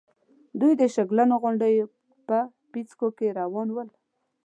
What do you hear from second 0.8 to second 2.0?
د شګلنو غونډېو